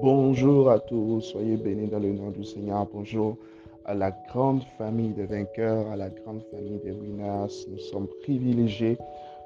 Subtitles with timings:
[0.00, 2.86] Bonjour à tous, soyez bénis dans le nom du Seigneur.
[2.94, 3.36] Bonjour
[3.84, 7.52] à la grande famille des vainqueurs, à la grande famille des winners.
[7.68, 8.96] Nous sommes privilégiés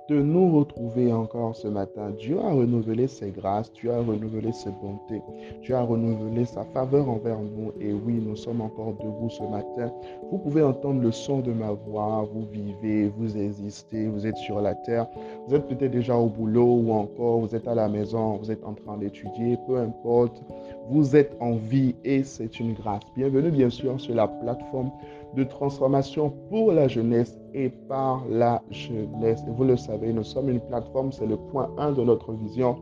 [0.09, 2.11] de nous retrouver encore ce matin.
[2.19, 5.23] Dieu a renouvelé ses grâces, Dieu a renouvelé ses bontés,
[5.63, 7.73] Dieu a renouvelé sa faveur envers nous.
[7.81, 9.93] Et oui, nous sommes encore debout ce matin.
[10.31, 14.61] Vous pouvez entendre le son de ma voix, vous vivez, vous existez, vous êtes sur
[14.61, 15.07] la terre,
[15.47, 18.65] vous êtes peut-être déjà au boulot ou encore vous êtes à la maison, vous êtes
[18.65, 20.43] en train d'étudier, peu importe,
[20.89, 23.03] vous êtes en vie et c'est une grâce.
[23.17, 24.91] Bienvenue bien sûr sur la plateforme
[25.37, 29.43] de transformation pour la jeunesse et par la jeunesse.
[29.47, 32.77] Et vous le savez, nous sommes une plateforme, c'est le point 1 de notre vision.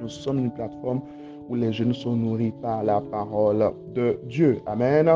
[0.00, 1.00] Nous sommes une plateforme
[1.48, 4.60] où les jeunes sont nourris par la parole de Dieu.
[4.66, 5.10] Amen.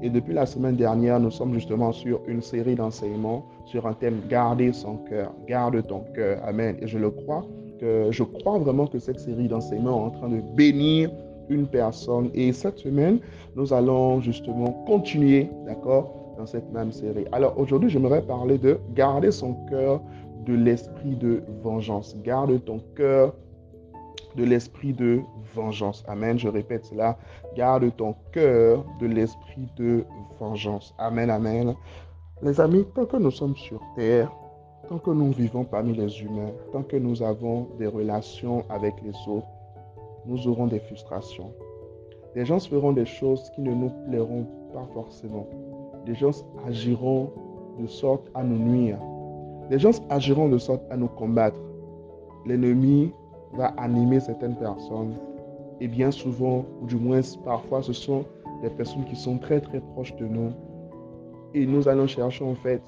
[0.00, 4.20] Et depuis la semaine dernière, nous sommes justement sur une série d'enseignements sur un thème
[4.28, 6.40] garder son cœur, garde ton cœur.
[6.44, 6.76] Amen.
[6.80, 7.44] Et je le crois
[8.10, 11.10] je crois vraiment que cette série d'enseignements est en train de bénir
[11.52, 12.30] une personne.
[12.34, 13.18] Et cette semaine,
[13.56, 17.26] nous allons justement continuer, d'accord, dans cette même série.
[17.32, 20.00] Alors aujourd'hui, j'aimerais parler de garder son cœur
[20.46, 22.16] de l'esprit de vengeance.
[22.22, 23.34] Garde ton cœur
[24.36, 25.20] de l'esprit de
[25.54, 26.04] vengeance.
[26.08, 26.38] Amen.
[26.38, 27.18] Je répète cela.
[27.56, 30.04] Garde ton cœur de l'esprit de
[30.40, 30.94] vengeance.
[30.98, 31.74] Amen, amen.
[32.42, 34.32] Les amis, tant que nous sommes sur terre,
[34.88, 39.14] tant que nous vivons parmi les humains, tant que nous avons des relations avec les
[39.28, 39.46] autres,
[40.26, 41.52] nous aurons des frustrations.
[42.34, 45.46] Des gens feront des choses qui ne nous plairont pas forcément.
[46.06, 46.30] Des gens
[46.66, 47.30] agiront
[47.78, 48.98] de sorte à nous nuire.
[49.70, 51.58] Des gens agiront de sorte à nous combattre.
[52.46, 53.12] L'ennemi
[53.54, 55.14] va animer certaines personnes.
[55.80, 58.24] Et bien souvent, ou du moins parfois, ce sont
[58.62, 60.52] des personnes qui sont très très proches de nous.
[61.54, 62.80] Et nous allons chercher en fait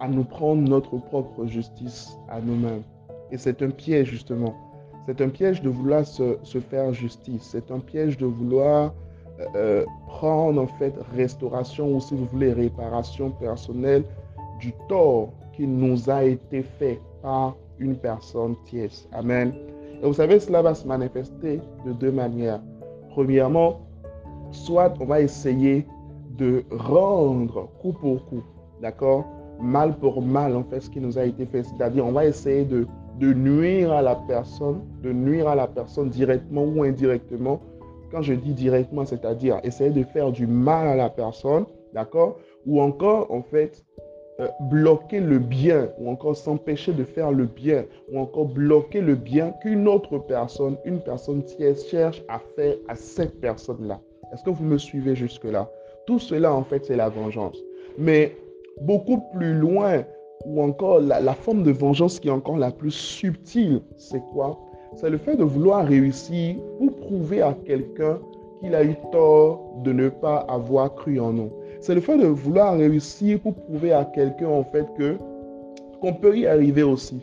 [0.00, 2.82] à nous prendre notre propre justice à nous-mêmes.
[3.30, 4.54] Et c'est un piège justement.
[5.06, 6.36] C'est un piège de vouloir se,
[6.70, 7.42] faire justice.
[7.42, 8.92] C'est un piège de vouloir
[9.40, 14.04] euh, euh, prendre en fait restauration ou si vous voulez réparation personnelle
[14.60, 19.08] du tort qui nous a été fait par une personne tierce.
[19.12, 19.52] Amen.
[20.02, 22.60] Et vous savez, cela va se manifester de deux manières.
[23.10, 23.80] Premièrement,
[24.52, 25.86] soit on va essayer
[26.38, 28.42] de rendre coup pour coup,
[28.80, 29.24] d'accord
[29.60, 31.62] Mal pour mal, en fait, ce qui nous a été fait.
[31.62, 32.86] C'est-à-dire, on va essayer de
[33.18, 37.60] de nuire à la personne, de nuire à la personne directement ou indirectement.
[38.10, 41.64] Quand je dis directement, c'est-à-dire essayer de faire du mal à la personne,
[41.94, 42.36] d'accord?
[42.66, 43.84] Ou encore, en fait,
[44.40, 49.14] euh, bloquer le bien, ou encore s'empêcher de faire le bien, ou encore bloquer le
[49.14, 54.00] bien qu'une autre personne, une personne tierce cherche à faire à cette personne-là.
[54.32, 55.70] Est-ce que vous me suivez jusque-là?
[56.06, 57.58] Tout cela, en fait, c'est la vengeance.
[57.98, 58.34] Mais
[58.80, 60.02] beaucoup plus loin,
[60.44, 64.58] ou encore la, forme de vengeance qui est encore la plus subtile, c'est quoi?
[64.96, 68.18] C'est le fait de vouloir réussir pour prouver à quelqu'un
[68.60, 71.50] qu'il a eu tort de ne pas avoir cru en nous.
[71.80, 75.16] C'est le fait de vouloir réussir pour prouver à quelqu'un en fait que
[76.00, 77.20] qu'on peut y arriver aussi,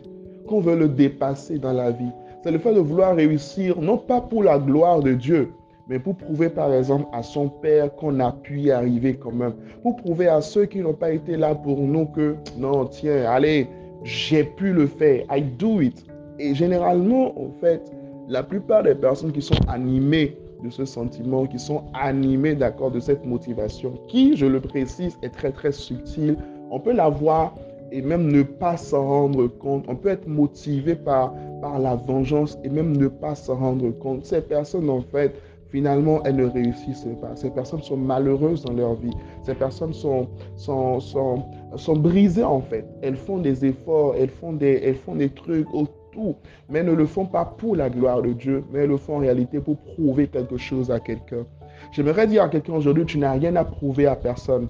[0.48, 2.12] qu'on veut le dépasser dans la vie.
[2.42, 5.52] C'est le fait de vouloir réussir non pas pour la gloire de Dieu,
[5.90, 9.54] mais pour prouver par exemple à son père qu'on a pu y arriver quand même,
[9.82, 13.66] pour prouver à ceux qui n'ont pas été là pour nous que non, tiens, allez,
[14.04, 16.06] j'ai pu le faire, I do it.
[16.38, 17.82] Et généralement, en fait,
[18.28, 23.00] la plupart des personnes qui sont animées de ce sentiment, qui sont animées, d'accord, de
[23.00, 26.36] cette motivation, qui, je le précise, est très, très subtile,
[26.70, 27.52] on peut la voir
[27.90, 29.86] et même ne pas s'en rendre compte.
[29.88, 34.24] On peut être motivé par, par la vengeance et même ne pas s'en rendre compte.
[34.24, 35.34] Ces personnes, en fait,
[35.70, 37.34] finalement, elles ne réussissent pas.
[37.36, 39.12] Ces personnes sont malheureuses dans leur vie.
[39.42, 41.44] Ces personnes sont, sont, sont,
[41.76, 42.84] sont brisées en fait.
[43.02, 46.36] Elles font des efforts, elles font des, elles font des trucs autour,
[46.68, 49.16] mais elles ne le font pas pour la gloire de Dieu, mais elles le font
[49.16, 51.46] en réalité pour prouver quelque chose à quelqu'un.
[51.92, 54.68] J'aimerais dire à quelqu'un aujourd'hui, tu n'as rien à prouver à personne.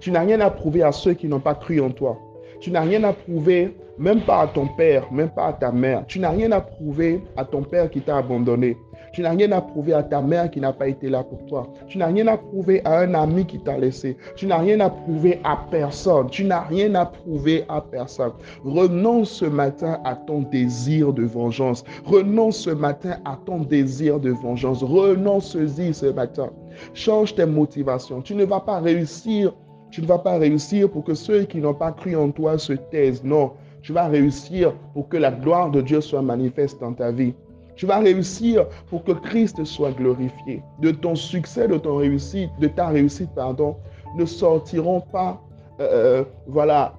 [0.00, 2.18] Tu n'as rien à prouver à ceux qui n'ont pas cru en toi.
[2.60, 6.04] Tu n'as rien à prouver même pas à ton père, même pas à ta mère.
[6.06, 8.76] Tu n'as rien à prouver à ton père qui t'a abandonné.
[9.16, 11.72] Tu n'as rien à prouver à ta mère qui n'a pas été là pour toi.
[11.88, 14.18] Tu n'as rien à prouver à un ami qui t'a laissé.
[14.34, 16.28] Tu n'as rien à prouver à personne.
[16.28, 18.32] Tu n'as rien à prouver à personne.
[18.62, 21.82] Renonce ce matin à ton désir de vengeance.
[22.04, 24.82] Renonce ce matin à ton désir de vengeance.
[24.82, 26.50] Renonce-y ce matin.
[26.92, 28.20] Change tes motivations.
[28.20, 29.54] Tu ne vas pas réussir.
[29.90, 32.74] Tu ne vas pas réussir pour que ceux qui n'ont pas cru en toi se
[32.74, 33.24] taisent.
[33.24, 37.32] Non, tu vas réussir pour que la gloire de Dieu soit manifeste dans ta vie.
[37.76, 40.62] Tu vas réussir pour que Christ soit glorifié.
[40.80, 43.76] De ton succès, de ton réussite, de ta réussite, pardon,
[44.16, 45.40] ne sortiront pas,
[45.80, 46.94] euh, euh, voilà,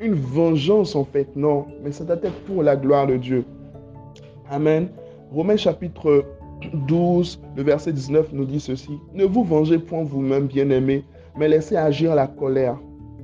[0.00, 3.44] une vengeance en fait, non, mais ça doit être pour la gloire de Dieu.
[4.50, 4.88] Amen.
[5.32, 6.24] Romains chapitre
[6.72, 8.98] 12, le verset 19 nous dit ceci.
[9.12, 11.04] Ne vous vengez point vous-même, bien-aimés,
[11.36, 12.76] mais laissez agir la colère.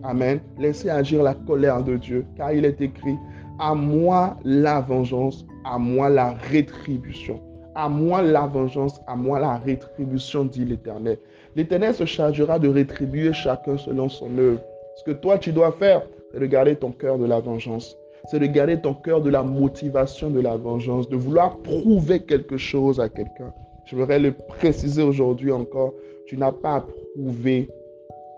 [0.02, 0.40] Amen.
[0.58, 3.16] Laissez agir la colère de Dieu, car il est écrit,
[3.58, 7.40] à moi la vengeance, à moi la rétribution.
[7.74, 11.18] À moi la vengeance, à moi la rétribution, dit l'Éternel.
[11.56, 14.60] L'Éternel se chargera de rétribuer chacun selon son œuvre.
[14.96, 16.02] Ce que toi tu dois faire,
[16.32, 17.96] c'est de garder ton cœur de la vengeance.
[18.30, 22.56] C'est de garder ton cœur de la motivation de la vengeance, de vouloir prouver quelque
[22.56, 23.52] chose à quelqu'un.
[23.86, 25.94] Je voudrais le préciser aujourd'hui encore.
[26.26, 27.68] Tu n'as pas à prouver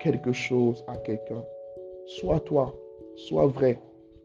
[0.00, 1.42] quelque chose à quelqu'un.
[2.06, 2.74] Sois toi,
[3.16, 3.78] sois vrai.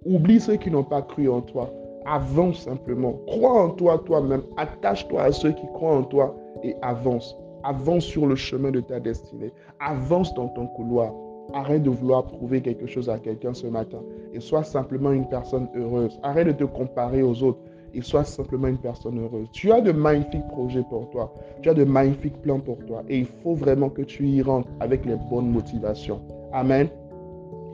[0.06, 1.74] Oublie ceux qui n'ont pas cru en toi.
[2.08, 3.20] Avance simplement.
[3.28, 4.44] Crois en toi toi-même.
[4.56, 6.34] Attache-toi à ceux qui croient en toi
[6.64, 7.38] et avance.
[7.64, 9.52] Avance sur le chemin de ta destinée.
[9.82, 11.14] Avance dans ton couloir.
[11.54, 14.00] Arrête de vouloir prouver quelque chose à quelqu'un ce matin
[14.34, 16.18] et sois simplement une personne heureuse.
[16.24, 17.60] Arrête de te comparer aux autres
[17.94, 19.48] et sois simplement une personne heureuse.
[19.52, 21.34] Tu as de magnifiques projets pour toi.
[21.62, 24.70] Tu as de magnifiques plans pour toi et il faut vraiment que tu y rentres
[24.80, 26.22] avec les bonnes motivations.
[26.54, 26.88] Amen.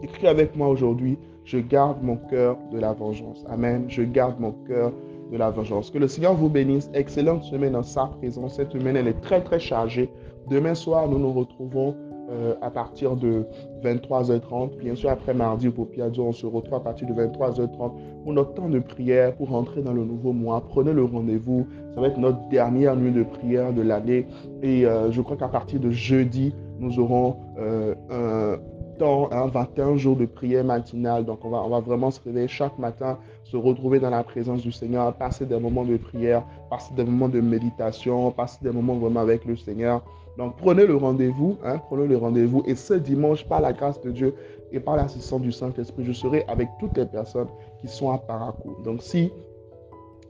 [0.01, 3.43] Écris avec moi aujourd'hui, je garde mon cœur de la vengeance.
[3.49, 3.85] Amen.
[3.87, 4.91] Je garde mon cœur
[5.31, 5.89] de la vengeance.
[5.91, 6.89] Que le Seigneur vous bénisse.
[6.93, 8.55] Excellente semaine dans sa présence.
[8.55, 10.09] Cette semaine, elle est très, très chargée.
[10.49, 11.95] Demain soir, nous nous retrouvons
[12.31, 13.45] euh, à partir de
[13.83, 14.77] 23h30.
[14.77, 17.91] Bien sûr, après mardi au Piaggio, on se retrouve à partir de 23h30
[18.23, 20.63] pour notre temps de prière, pour rentrer dans le nouveau mois.
[20.69, 21.67] Prenez le rendez-vous.
[21.93, 24.27] Ça va être notre dernière nuit de prière de l'année.
[24.61, 28.57] Et euh, je crois qu'à partir de jeudi, nous aurons euh, un
[29.03, 31.25] temps, 21 jours de prière matinale.
[31.25, 34.61] Donc, on va, on va vraiment se réveiller chaque matin, se retrouver dans la présence
[34.61, 38.95] du Seigneur, passer des moments de prière, passer des moments de méditation, passer des moments
[38.95, 40.01] vraiment avec le Seigneur.
[40.37, 42.63] Donc, prenez le rendez-vous, hein, prenez le rendez-vous.
[42.65, 44.33] Et ce dimanche, par la grâce de Dieu
[44.71, 47.49] et par l'assistance du Saint-Esprit, je serai avec toutes les personnes
[47.81, 48.75] qui sont à Paracou.
[48.83, 49.31] Donc, si,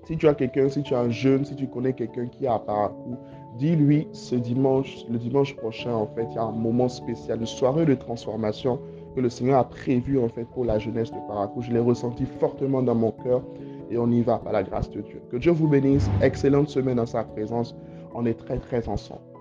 [0.06, 2.50] si tu as quelqu'un, si tu es un jeune, si tu connais quelqu'un qui est
[2.50, 3.18] à Paracou,
[3.58, 7.46] dis-lui ce dimanche, le dimanche prochain, en fait, il y a un moment spécial, une
[7.46, 8.80] soirée de transformation
[9.16, 11.62] que le Seigneur a prévu, en fait, pour la jeunesse de Paracou.
[11.62, 13.42] Je l'ai ressenti fortement dans mon cœur
[13.90, 15.22] et on y va par la grâce de Dieu.
[15.30, 16.10] Que Dieu vous bénisse.
[16.22, 17.76] Excellente semaine dans sa présence.
[18.16, 19.33] On est très, très ensemble.